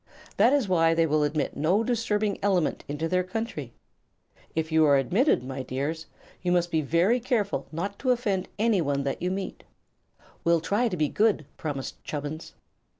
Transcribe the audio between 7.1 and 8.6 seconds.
careful not to offend